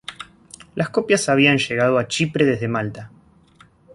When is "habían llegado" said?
1.29-1.99